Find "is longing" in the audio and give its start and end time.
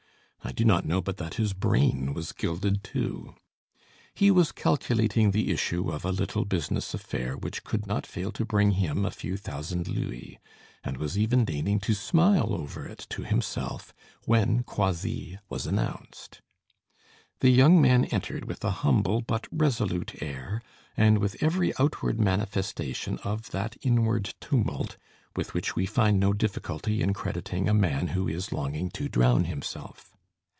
28.27-28.89